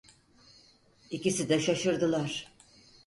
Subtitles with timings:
[1.11, 2.51] İkisi de şaşırdılar.